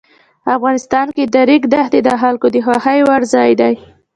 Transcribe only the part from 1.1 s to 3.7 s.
کې د ریګ دښتې د خلکو د خوښې وړ ځای